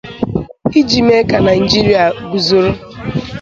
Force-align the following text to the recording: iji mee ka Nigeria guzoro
iji 0.79 0.99
mee 1.07 1.23
ka 1.29 1.37
Nigeria 1.47 2.03
guzoro 2.31 2.69